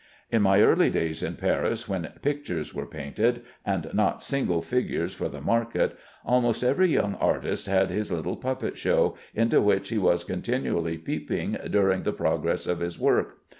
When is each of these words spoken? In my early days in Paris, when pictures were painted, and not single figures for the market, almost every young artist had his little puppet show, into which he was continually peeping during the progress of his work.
In 0.31 0.41
my 0.41 0.61
early 0.63 0.89
days 0.89 1.21
in 1.21 1.35
Paris, 1.35 1.87
when 1.87 2.11
pictures 2.23 2.73
were 2.73 2.87
painted, 2.87 3.43
and 3.63 3.87
not 3.93 4.23
single 4.23 4.63
figures 4.63 5.13
for 5.13 5.29
the 5.29 5.41
market, 5.41 5.95
almost 6.25 6.63
every 6.63 6.91
young 6.91 7.13
artist 7.21 7.67
had 7.67 7.91
his 7.91 8.11
little 8.11 8.35
puppet 8.35 8.79
show, 8.79 9.15
into 9.35 9.61
which 9.61 9.89
he 9.89 9.99
was 9.99 10.23
continually 10.23 10.97
peeping 10.97 11.55
during 11.69 12.01
the 12.01 12.13
progress 12.13 12.65
of 12.65 12.79
his 12.79 12.97
work. 12.97 13.41